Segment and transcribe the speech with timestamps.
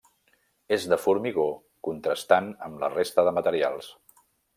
[0.77, 1.45] És de formigó
[1.87, 3.91] contrastant amb la resta de materials.